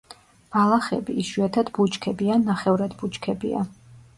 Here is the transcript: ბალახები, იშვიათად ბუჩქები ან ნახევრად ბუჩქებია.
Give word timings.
ბალახები, 0.55 1.17
იშვიათად 1.25 1.69
ბუჩქები 1.77 2.33
ან 2.37 2.49
ნახევრად 2.51 2.97
ბუჩქებია. 3.03 3.63